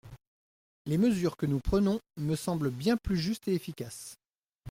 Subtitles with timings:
[0.87, 4.15] Les mesures que nous prenons me semblent bien plus justes et efficaces.